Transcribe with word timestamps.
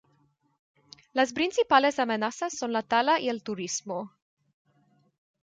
Las 1.13 1.31
principales 1.31 1.99
amenazas 1.99 2.57
son 2.57 2.73
la 2.73 2.81
tala 2.81 3.19
y 3.19 3.29
el 3.29 3.43
turismo. 3.43 4.11